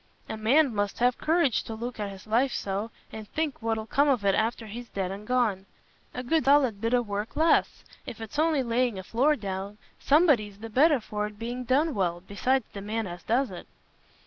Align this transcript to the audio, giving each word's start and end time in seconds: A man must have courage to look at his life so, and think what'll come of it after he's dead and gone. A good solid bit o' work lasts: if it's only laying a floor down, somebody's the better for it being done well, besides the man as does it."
A 0.27 0.35
man 0.35 0.73
must 0.73 0.97
have 0.97 1.19
courage 1.19 1.61
to 1.65 1.75
look 1.75 1.99
at 1.99 2.09
his 2.09 2.25
life 2.25 2.51
so, 2.53 2.89
and 3.11 3.27
think 3.29 3.61
what'll 3.61 3.85
come 3.85 4.09
of 4.09 4.25
it 4.25 4.33
after 4.33 4.65
he's 4.65 4.89
dead 4.89 5.11
and 5.11 5.27
gone. 5.27 5.67
A 6.15 6.23
good 6.23 6.45
solid 6.45 6.81
bit 6.81 6.95
o' 6.95 7.03
work 7.03 7.35
lasts: 7.35 7.83
if 8.07 8.19
it's 8.19 8.39
only 8.39 8.63
laying 8.63 8.97
a 8.97 9.03
floor 9.03 9.35
down, 9.35 9.77
somebody's 9.99 10.57
the 10.57 10.71
better 10.71 10.99
for 10.99 11.27
it 11.27 11.37
being 11.37 11.65
done 11.65 11.93
well, 11.93 12.23
besides 12.27 12.65
the 12.73 12.81
man 12.81 13.05
as 13.05 13.21
does 13.21 13.51
it." 13.51 13.67